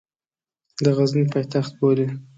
د 0.83 0.85
غزني 0.97 1.23
پایتخت 1.33 1.71
بولي. 1.79 2.07